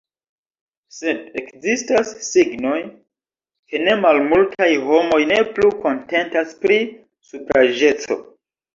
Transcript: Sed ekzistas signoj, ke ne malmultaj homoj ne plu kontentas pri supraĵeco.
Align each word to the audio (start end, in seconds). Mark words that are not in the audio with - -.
Sed 0.99 1.19
ekzistas 1.41 2.13
signoj, 2.29 2.79
ke 3.69 3.83
ne 3.85 3.95
malmultaj 4.07 4.73
homoj 4.89 5.23
ne 5.37 5.41
plu 5.55 5.73
kontentas 5.87 6.61
pri 6.67 6.85
supraĵeco. 7.33 8.23